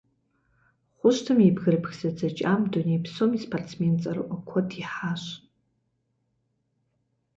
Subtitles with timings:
[0.97, 5.23] Хъущтым и «бгырыпх зэдзэкӏам» дуней псом и спортсмен цӏэрыӏуэ куэд ихьащ.